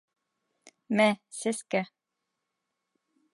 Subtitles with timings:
[1.01, 1.05] Мә
[1.41, 1.83] сәскә!